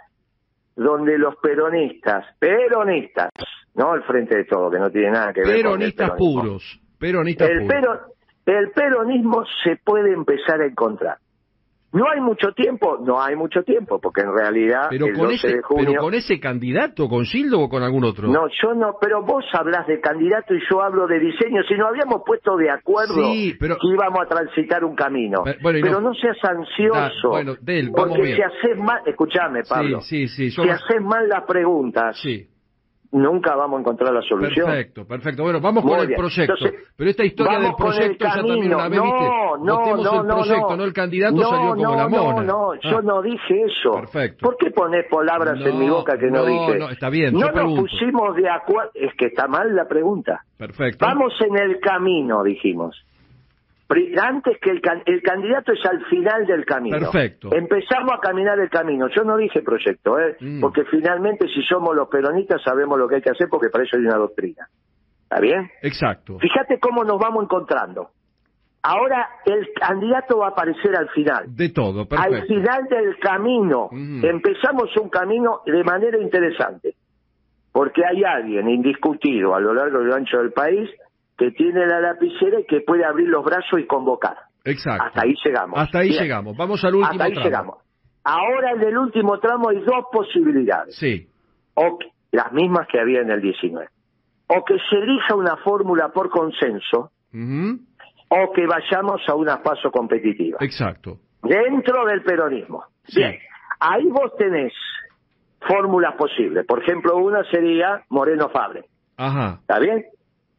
donde 0.76 1.18
los 1.18 1.36
peronistas, 1.38 2.26
peronistas, 2.40 3.30
no 3.76 3.92
al 3.92 4.04
frente 4.04 4.38
de 4.38 4.44
todo, 4.46 4.70
que 4.70 4.80
no 4.80 4.90
tiene 4.90 5.12
nada 5.12 5.34
que 5.34 5.42
ver 5.42 5.64
con 5.64 5.82
el 5.82 5.94
peronismo. 5.94 6.18
puros, 6.18 6.82
peronistas 6.98 7.50
el 7.50 7.68
puros. 7.68 8.00
el 8.46 8.72
peronismo 8.72 9.44
se 9.64 9.78
puede 9.78 10.14
empezar 10.14 10.62
a 10.62 10.66
encontrar. 10.66 11.18
¿No 11.96 12.10
hay 12.10 12.20
mucho 12.20 12.52
tiempo? 12.52 12.98
No 13.02 13.22
hay 13.22 13.38
mucho 13.38 13.64
tiempo, 13.64 14.00
porque 14.00 14.22
en 14.22 14.36
realidad 14.36 14.88
pero 14.90 15.08
el 15.08 15.14
con 15.14 15.30
12 15.30 15.36
ese, 15.36 15.56
de 15.56 15.62
junio... 15.62 15.86
¿Pero 15.88 16.02
con 16.02 16.14
ese 16.14 16.40
candidato, 16.42 17.08
con 17.08 17.24
Gildo 17.24 17.62
o 17.62 17.70
con 17.70 17.84
algún 17.84 18.04
otro? 18.04 18.28
No, 18.28 18.48
yo 18.62 18.74
no, 18.74 18.98
pero 19.00 19.24
vos 19.24 19.46
hablas 19.54 19.88
de 19.88 20.02
candidato 20.02 20.54
y 20.54 20.60
yo 20.70 20.82
hablo 20.82 21.08
de 21.08 21.20
diseño. 21.20 21.64
Si 21.64 21.74
nos 21.76 21.88
habíamos 21.88 22.24
puesto 22.26 22.58
de 22.58 22.70
acuerdo 22.70 23.32
pero... 23.58 23.78
que 23.78 23.88
íbamos 23.88 24.20
a 24.22 24.26
transitar 24.28 24.84
un 24.84 24.96
camino. 24.96 25.44
Pero, 25.64 26.02
no... 26.02 26.14
seas 26.14 26.38
ansioso. 26.44 27.30
bueno, 27.30 27.56
del, 27.62 27.92
porque 27.92 28.36
si 28.36 28.42
haces 28.42 28.78
mal... 28.78 29.02
Escuchame, 29.06 29.64
Pablo. 29.64 30.02
Sí, 30.02 30.28
sí, 30.28 30.52
Si 30.52 30.62
haces 30.62 31.02
mal 31.02 31.30
las 31.30 31.46
preguntas... 31.46 32.20
Sí 32.22 32.50
nunca 33.12 33.56
vamos 33.56 33.78
a 33.78 33.82
encontrar 33.82 34.14
la 34.14 34.22
solución. 34.22 34.66
Perfecto, 34.66 35.06
perfecto. 35.06 35.44
Bueno, 35.44 35.60
vamos 35.62 35.84
con 35.84 36.00
el 36.00 36.16
proyecto. 36.16 36.56
Pero 36.96 37.10
esta 37.10 37.26
historia 37.26 37.60
del 37.60 37.76
proyecto 37.76 38.26
ya 38.26 38.36
también 38.36 38.74
una 38.74 38.90
vez, 38.90 39.00
no, 39.00 39.58
No, 39.58 39.96
no, 39.98 40.22
el 40.22 40.28
proyecto, 40.28 40.78
no, 40.78 40.84
el 40.84 40.94
candidato 40.94 41.38
salió 41.38 41.76
como 41.76 41.96
la 41.96 42.08
mona. 42.08 42.42
No, 42.42 42.44
no, 42.44 42.72
ah. 42.74 42.80
yo 42.82 43.02
no 43.02 43.22
dije 43.22 43.64
eso. 43.64 43.92
Perfecto. 43.94 44.46
¿Por 44.46 44.58
qué 44.58 44.72
pones 44.72 45.06
palabras 45.10 45.60
en 45.60 45.80
mi 45.80 45.90
boca 45.90 46.18
que 46.18 46.28
no, 46.28 46.46
dije? 46.46 46.78
No, 46.78 46.90
está 46.90 47.10
bien, 47.10 47.34
No 47.34 47.52
nos 47.52 47.80
pusimos 47.80 48.36
de 48.36 48.50
acuerdo. 48.50 48.92
Es 48.94 49.14
que 49.16 49.28
está 49.28 49.48
mal 49.48 49.76
la 49.76 49.88
pregunta. 49.88 50.44
Perfecto. 50.58 51.06
Vamos 51.06 51.34
en 51.42 51.58
el 51.58 51.80
camino, 51.80 52.44
dijimos 52.44 52.96
antes 54.20 54.58
que 54.60 54.72
el, 54.72 54.82
el 55.06 55.22
candidato 55.22 55.72
es 55.72 55.86
al 55.86 56.04
final 56.06 56.46
del 56.46 56.66
camino. 56.66 56.98
Perfecto. 56.98 57.50
Empezamos 57.54 58.14
a 58.14 58.20
caminar 58.20 58.60
el 58.60 58.70
camino. 58.70 59.08
Yo 59.16 59.24
no 59.24 59.38
dije 59.38 59.62
proyecto, 59.62 60.20
¿eh? 60.20 60.38
Mm. 60.40 60.62
porque 60.62 60.84
finalmente 60.86 61.48
si 61.48 61.62
somos 61.64 61.96
los 61.96 62.08
peronistas 62.08 62.62
sabemos 62.64 62.98
lo 62.98 63.08
que 63.08 63.16
hay 63.16 63.22
que 63.22 63.32
hacer 63.32 63.48
porque 63.50 63.70
para 63.70 63.84
eso 63.84 63.98
hay 63.98 64.06
una 64.06 64.18
doctrina. 64.18 64.68
¿Está 65.24 65.40
bien? 65.40 65.70
Exacto. 65.82 66.38
Fíjate 66.40 66.80
cómo 66.80 67.04
nos 67.04 67.20
vamos 67.20 67.44
encontrando. 67.44 68.10
Ahora 68.82 69.28
el 69.46 69.68
candidato 69.74 70.38
va 70.40 70.48
a 70.48 70.50
aparecer 70.50 70.96
al 70.96 71.10
final. 71.10 71.56
De 71.56 71.70
todo, 71.70 72.08
perfecto. 72.08 72.36
Al 72.36 72.48
final 72.48 72.88
del 72.88 73.18
camino. 73.20 73.90
Mm. 73.92 74.26
Empezamos 74.26 74.96
un 74.98 75.10
camino 75.10 75.62
de 75.66 75.84
manera 75.84 76.20
interesante. 76.20 76.96
Porque 77.72 78.04
hay 78.06 78.24
alguien 78.24 78.70
indiscutido 78.70 79.54
a 79.54 79.60
lo 79.60 79.74
largo 79.74 80.08
y 80.08 80.12
ancho 80.12 80.38
del 80.38 80.54
país 80.54 80.90
que 81.38 81.52
tiene 81.52 81.86
la 81.86 82.00
lapicera 82.00 82.60
y 82.60 82.66
que 82.66 82.82
puede 82.82 83.06
abrir 83.06 83.28
los 83.28 83.44
brazos 83.44 83.80
y 83.80 83.86
convocar. 83.86 84.38
Exacto. 84.64 85.04
Hasta 85.04 85.22
ahí 85.22 85.36
llegamos. 85.44 85.80
Hasta 85.80 86.00
ahí 86.00 86.10
llegamos. 86.10 86.58
Vamos 86.58 86.84
al 86.84 86.96
último 86.96 87.12
Hasta 87.12 87.24
ahí 87.26 87.36
llegamos. 87.36 87.78
Ahora 88.24 88.72
en 88.72 88.82
el 88.82 88.98
último 88.98 89.40
tramo 89.40 89.70
hay 89.70 89.80
dos 89.82 90.06
posibilidades. 90.12 90.96
Sí. 90.96 91.28
O 91.76 92.00
las 92.32 92.52
mismas 92.52 92.88
que 92.92 93.00
había 93.00 93.22
en 93.22 93.30
el 93.30 93.42
19. 93.42 93.88
O 94.48 94.66
que 94.66 94.78
se 94.90 94.96
elija 94.98 95.36
una 95.36 95.58
fórmula 95.58 96.10
por 96.10 96.30
consenso, 96.30 97.12
o 98.30 98.54
que 98.54 98.66
vayamos 98.66 99.22
a 99.28 99.36
una 99.36 99.62
paso 99.62 99.92
competitiva. 99.92 100.58
Exacto. 100.62 101.20
Dentro 101.44 102.06
del 102.06 102.24
peronismo. 102.24 102.86
Bien. 103.16 103.38
Ahí 103.80 104.06
vos 104.08 104.36
tenés 104.38 104.74
fórmulas 105.68 106.16
posibles. 106.16 106.66
Por 106.66 106.82
ejemplo, 106.82 107.18
una 107.18 107.44
sería 107.52 108.04
Moreno 108.10 108.50
Fabre. 108.50 108.86
Ajá. 109.18 109.60
¿Está 109.62 109.80
bien? 109.80 110.06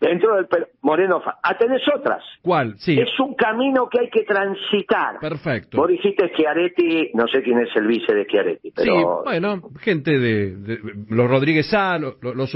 Dentro 0.01 0.37
del 0.37 0.47
Moreno 0.83 1.23
Ah, 1.43 1.57
tenés 1.57 1.83
otras. 1.95 2.23
¿Cuál? 2.43 2.75
Sí. 2.79 2.99
Es 2.99 3.19
un 3.21 3.35
camino 3.35 3.89
que 3.89 4.01
hay 4.01 4.11
que 4.11 4.25
transitar. 4.25 5.19
Perfecto. 5.21 5.79
Vos 5.79 5.89
dijiste 5.89 6.33
Chiaretti, 6.37 7.11
no 7.15 7.27
sé 7.29 7.43
quién 7.43 7.61
es 7.61 7.75
el 7.77 7.87
vice 7.87 8.15
de 8.15 8.27
Chiaretti, 8.27 8.73
pero... 8.73 8.95
Sí, 8.95 9.05
bueno, 9.25 9.63
gente 9.81 10.19
de, 10.19 10.79
los 11.09 11.31
Rodríguez 11.31 11.73
A, 11.75 11.99
los, 11.99 12.17
los 12.21 12.53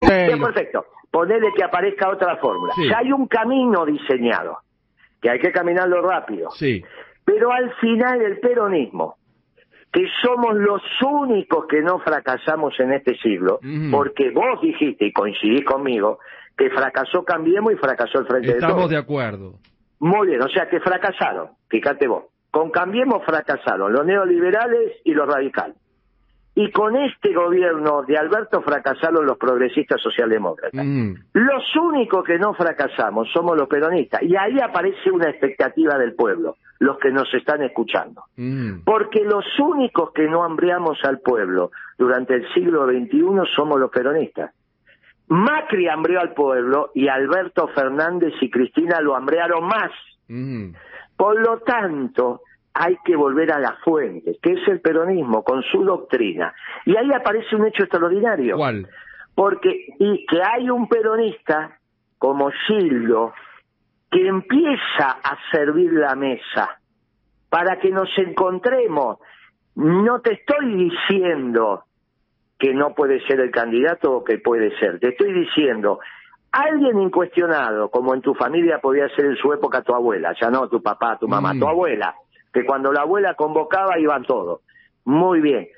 perfecto. 0.00 0.86
Ponele 1.10 1.48
que 1.56 1.64
aparezca 1.64 2.10
otra 2.10 2.36
fórmula. 2.36 2.74
Ya 2.88 2.98
hay 2.98 3.12
un 3.12 3.26
camino 3.26 3.86
diseñado, 3.86 4.58
que 5.20 5.30
hay 5.30 5.38
que 5.38 5.50
caminarlo 5.52 6.02
rápido. 6.02 6.50
Sí. 6.50 6.82
Pero 7.24 7.52
al 7.52 7.72
final 7.76 8.20
el 8.22 8.38
peronismo, 8.40 9.16
que 9.92 10.06
somos 10.22 10.54
los 10.54 10.82
únicos 11.02 11.66
que 11.66 11.80
no 11.80 11.98
fracasamos 12.00 12.78
en 12.78 12.92
este 12.92 13.16
siglo, 13.18 13.58
porque 13.90 14.30
vos 14.30 14.60
dijiste, 14.60 15.06
y 15.06 15.12
coincidís 15.12 15.64
conmigo, 15.64 16.18
que 16.58 16.68
fracasó 16.70 17.24
Cambiemos 17.24 17.72
y 17.72 17.76
fracasó 17.76 18.18
el 18.18 18.26
Frente 18.26 18.48
de 18.48 18.54
Todos. 18.54 18.70
Estamos 18.70 18.90
de 18.90 18.96
acuerdo. 18.96 19.54
Muy 20.00 20.26
bien, 20.28 20.42
o 20.42 20.48
sea 20.48 20.68
que 20.68 20.80
fracasaron, 20.80 21.50
fíjate 21.68 22.06
vos. 22.06 22.24
Con 22.50 22.70
Cambiemos 22.70 23.24
fracasaron 23.24 23.92
los 23.92 24.04
neoliberales 24.04 24.96
y 25.04 25.12
los 25.12 25.26
radicales. 25.26 25.76
Y 26.54 26.72
con 26.72 26.96
este 26.96 27.32
gobierno 27.32 28.02
de 28.02 28.18
Alberto 28.18 28.62
fracasaron 28.62 29.24
los 29.24 29.38
progresistas 29.38 30.00
socialdemócratas. 30.00 30.84
Mm. 30.84 31.12
Los 31.34 31.76
únicos 31.76 32.24
que 32.24 32.36
no 32.36 32.52
fracasamos 32.54 33.28
somos 33.32 33.56
los 33.56 33.68
peronistas. 33.68 34.22
Y 34.22 34.34
ahí 34.34 34.58
aparece 34.60 35.08
una 35.12 35.30
expectativa 35.30 35.96
del 35.98 36.16
pueblo, 36.16 36.56
los 36.80 36.98
que 36.98 37.12
nos 37.12 37.32
están 37.32 37.62
escuchando. 37.62 38.24
Mm. 38.36 38.80
Porque 38.84 39.22
los 39.22 39.44
únicos 39.60 40.10
que 40.12 40.26
no 40.26 40.42
hambriamos 40.42 40.98
al 41.04 41.20
pueblo 41.20 41.70
durante 41.96 42.34
el 42.34 42.52
siglo 42.52 42.86
XXI 42.88 43.20
somos 43.54 43.78
los 43.78 43.90
peronistas. 43.92 44.52
Macri 45.28 45.88
hambrió 45.88 46.20
al 46.20 46.32
pueblo 46.32 46.90
y 46.94 47.08
Alberto 47.08 47.68
Fernández 47.68 48.32
y 48.40 48.50
Cristina 48.50 49.00
lo 49.00 49.14
hambrearon 49.14 49.64
más. 49.64 49.90
Mm. 50.28 50.72
Por 51.16 51.40
lo 51.40 51.58
tanto, 51.60 52.42
hay 52.72 52.96
que 53.04 53.16
volver 53.16 53.52
a 53.52 53.58
la 53.58 53.76
fuente, 53.84 54.38
que 54.40 54.52
es 54.52 54.68
el 54.68 54.80
peronismo, 54.80 55.42
con 55.42 55.62
su 55.62 55.84
doctrina. 55.84 56.54
Y 56.84 56.96
ahí 56.96 57.12
aparece 57.12 57.56
un 57.56 57.66
hecho 57.66 57.82
extraordinario. 57.82 58.56
¿Cuál? 58.56 58.88
Porque, 59.34 59.94
y 59.98 60.26
que 60.26 60.40
hay 60.42 60.70
un 60.70 60.88
peronista 60.88 61.78
como 62.18 62.50
Gildo 62.66 63.32
que 64.10 64.26
empieza 64.26 65.18
a 65.22 65.36
servir 65.52 65.92
la 65.92 66.14
mesa 66.14 66.80
para 67.48 67.78
que 67.78 67.90
nos 67.90 68.08
encontremos. 68.16 69.18
No 69.74 70.20
te 70.20 70.34
estoy 70.34 70.90
diciendo 70.90 71.84
que 72.58 72.74
no 72.74 72.94
puede 72.94 73.24
ser 73.26 73.40
el 73.40 73.50
candidato 73.50 74.12
o 74.12 74.24
que 74.24 74.38
puede 74.38 74.76
ser, 74.78 74.98
te 74.98 75.10
estoy 75.10 75.32
diciendo, 75.32 76.00
alguien 76.52 77.00
incuestionado, 77.00 77.90
como 77.90 78.14
en 78.14 78.20
tu 78.20 78.34
familia 78.34 78.80
podía 78.80 79.08
ser 79.10 79.26
en 79.26 79.36
su 79.36 79.52
época 79.52 79.82
tu 79.82 79.94
abuela, 79.94 80.34
ya 80.40 80.50
no 80.50 80.68
tu 80.68 80.82
papá, 80.82 81.18
tu 81.18 81.28
mamá, 81.28 81.52
tu 81.52 81.66
mm. 81.66 81.68
abuela, 81.68 82.14
que 82.52 82.64
cuando 82.64 82.92
la 82.92 83.02
abuela 83.02 83.34
convocaba 83.34 83.98
iban 83.98 84.24
todos. 84.24 84.62
Muy 85.04 85.40
bien. 85.40 85.68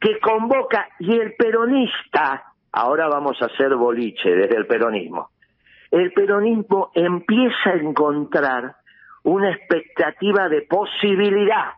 Que 0.00 0.20
convoca 0.20 0.88
y 1.00 1.12
el 1.18 1.34
peronista, 1.34 2.44
ahora 2.72 3.08
vamos 3.08 3.36
a 3.42 3.46
hacer 3.46 3.74
boliche 3.74 4.30
desde 4.30 4.56
el 4.56 4.66
peronismo. 4.66 5.30
El 5.90 6.12
peronismo 6.12 6.90
empieza 6.94 7.70
a 7.70 7.76
encontrar 7.76 8.76
una 9.24 9.50
expectativa 9.50 10.48
de 10.48 10.62
posibilidad. 10.62 11.72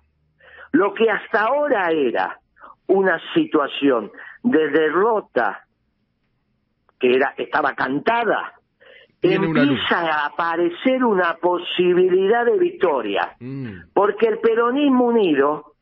Lo 0.72 0.92
que 0.94 1.10
hasta 1.10 1.42
ahora 1.44 1.90
era 1.90 2.38
una 2.86 3.20
situación 3.34 4.10
de 4.42 4.68
derrota 4.70 5.64
que 6.98 7.14
era 7.14 7.34
estaba 7.36 7.74
cantada, 7.74 8.54
empieza 9.22 10.00
a 10.00 10.26
aparecer 10.26 11.02
una 11.04 11.34
posibilidad 11.34 12.44
de 12.44 12.58
victoria, 12.58 13.36
mm. 13.38 13.92
porque 13.94 14.26
el 14.26 14.38
peronismo 14.38 15.06
unido 15.06 15.74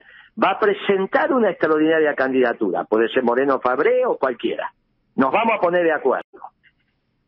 va 0.42 0.50
a 0.50 0.60
presentar 0.60 1.32
una 1.32 1.50
extraordinaria 1.50 2.14
candidatura, 2.14 2.84
puede 2.84 3.08
ser 3.08 3.24
Moreno 3.24 3.60
Fabré 3.60 4.06
o 4.06 4.16
cualquiera. 4.16 4.72
Nos 5.16 5.32
vamos 5.32 5.54
a 5.56 5.60
poner 5.60 5.82
de 5.82 5.92
acuerdo. 5.92 6.40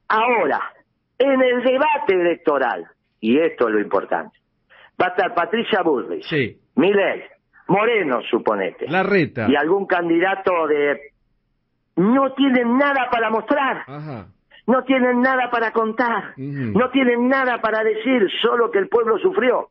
Ahora, 0.06 0.60
en 1.18 1.42
el 1.42 1.62
debate 1.62 2.14
electoral, 2.14 2.86
y 3.20 3.38
esto 3.38 3.68
es 3.68 3.74
lo 3.74 3.80
importante, 3.80 4.38
va 5.00 5.06
a 5.06 5.10
estar 5.10 5.34
Patricia 5.34 5.82
Bullrich, 5.82 6.24
sí. 6.24 6.56
Moreno, 7.68 8.20
suponete. 8.28 8.88
La 8.88 9.02
reta. 9.02 9.46
Y 9.48 9.54
algún 9.54 9.86
candidato 9.86 10.66
de... 10.66 11.12
No 12.00 12.32
tienen 12.32 12.78
nada 12.78 13.10
para 13.10 13.28
mostrar. 13.28 13.84
No 14.66 14.84
tienen 14.84 15.20
nada 15.20 15.50
para 15.50 15.70
contar. 15.72 16.32
No 16.38 16.88
tienen 16.90 17.28
nada 17.28 17.60
para 17.60 17.84
decir, 17.84 18.26
solo 18.40 18.70
que 18.70 18.78
el 18.78 18.88
pueblo 18.88 19.18
sufrió. 19.18 19.68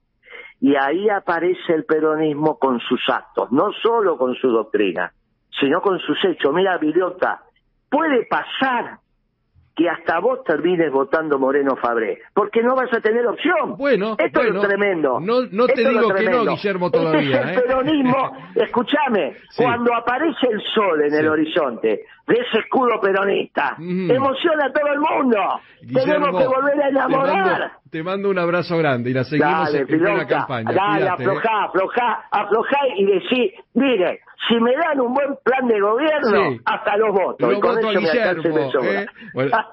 Y 0.62 0.76
ahí 0.76 1.10
aparece 1.10 1.74
el 1.74 1.86
peronismo 1.86 2.60
con 2.60 2.80
sus 2.82 3.02
actos, 3.10 3.52
no 3.52 3.72
solo 3.82 4.18
con 4.18 4.36
su 4.36 4.50
doctrina, 4.50 5.12
sino 5.60 5.82
con 5.82 5.98
sus 6.00 6.24
hechos. 6.24 6.54
Mira, 6.54 6.78
Villota, 6.78 7.42
puede 7.90 8.28
pasar 8.28 9.00
que 9.80 9.90
hasta 9.90 10.20
vos 10.20 10.44
termines 10.44 10.92
votando 10.92 11.40
Moreno 11.40 11.78
Fabré, 11.78 12.20
porque 12.34 12.62
no 12.62 12.76
vas 12.76 12.92
a 12.92 13.00
tener 13.00 13.26
opción. 13.26 13.78
Bueno, 13.78 14.18
esto 14.18 14.42
es 14.42 14.60
tremendo. 14.60 15.22
No, 15.22 15.44
no 15.50 15.68
te 15.68 15.88
digo 15.88 16.14
que 16.14 16.30
no, 16.30 16.46
Guillermo, 16.46 16.92
todavía. 16.92 17.40
Este 17.40 17.52
es 17.52 17.58
el 17.58 17.58
¿eh? 17.58 17.62
peronismo. 17.66 18.38
Escúchame, 18.56 19.38
cuando 19.56 19.96
aparece 19.96 20.48
el 20.52 20.62
sol 20.76 21.02
en 21.02 21.14
el 21.14 21.30
horizonte 21.30 22.04
de 22.30 22.36
ese 22.36 22.60
escudo 22.60 23.02
peronista, 23.02 23.76
emociona 23.80 24.68
a 24.68 24.72
todo 24.72 24.94
el 24.94 25.00
mundo. 25.00 25.38
Tenemos 25.82 26.40
que 26.40 26.48
volver 26.48 26.82
a 26.84 26.90
enamorar. 26.90 27.72
Te 27.90 28.04
mando, 28.04 28.30
un 28.30 28.38
abrazo 28.38 28.78
grande 28.78 29.10
y 29.10 29.14
la 29.14 29.24
seguimos 29.24 29.74
en, 29.74 30.04
la 30.04 30.28
campaña. 30.28 30.72
Dale, 30.72 31.06
¿eh? 31.06 31.10
aflojá, 31.10 31.64
aflojá, 31.64 32.28
aflojá 32.30 32.78
y 32.96 33.06
decí, 33.06 33.52
mire, 33.74 34.20
si 34.48 34.60
me 34.60 34.74
dan 34.76 35.00
un 35.00 35.12
buen 35.12 35.38
plan 35.44 35.68
de 35.68 35.80
gobierno, 35.80 36.60
hasta 36.66 36.98
los 36.98 37.12
votos. 37.14 37.52
y 37.52 37.60
con 37.60 37.80
eso 37.80 37.90
Guillermo, 37.90 38.84
¿eh? 38.84 39.08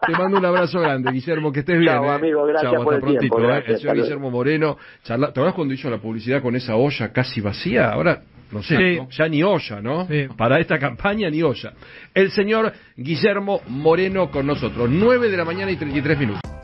te 0.07 0.13
mando 0.13 0.39
un 0.39 0.45
abrazo 0.47 0.81
grande, 0.81 1.13
Guillermo, 1.13 1.53
que 1.53 1.61
estés 1.61 1.79
bien. 1.79 1.93
Chao, 1.93 2.05
¿eh? 2.05 2.11
amigo, 2.15 2.47
gracias 2.47 2.73
Chau, 2.73 2.85
por 2.85 2.95
el 2.95 3.19
tiempo. 3.19 3.37
Gracias, 3.37 3.69
el 3.69 3.79
señor 3.81 3.97
Guillermo 3.97 4.31
Moreno, 4.31 4.79
charla... 5.03 5.27
¿te 5.27 5.33
acuerdas 5.33 5.55
cuando 5.55 5.75
hizo 5.75 5.91
la 5.91 5.99
publicidad 5.99 6.41
con 6.41 6.57
esa 6.57 6.75
olla 6.75 7.13
casi 7.13 7.43
vacía? 7.43 7.93
Ahora 7.93 8.23
no 8.53 8.63
sé, 8.63 9.01
ya 9.11 9.29
ni 9.29 9.43
olla, 9.43 9.81
¿no? 9.81 10.09
Para 10.37 10.59
esta 10.61 10.79
campaña 10.79 11.29
ni 11.31 11.43
olla. 11.43 11.73
El 12.15 12.31
señor 12.31 12.73
Guillermo 12.97 13.61
Moreno 13.69 14.31
con 14.31 14.47
nosotros, 14.47 14.89
9 14.91 15.31
de 15.31 15.37
la 15.37 15.45
mañana 15.45 15.71
y 15.71 15.77
33 15.77 16.19
minutos. 16.19 16.56